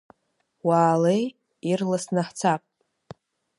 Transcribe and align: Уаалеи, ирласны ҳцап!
Уаалеи, 0.67 1.23
ирласны 1.71 2.21
ҳцап! 2.27 2.61